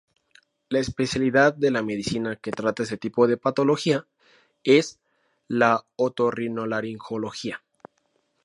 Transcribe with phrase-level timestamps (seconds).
[0.69, 4.07] La especialidad de la medicina que trata este tipo de patología
[4.63, 4.99] es
[5.47, 7.61] la Otorrinolaringología.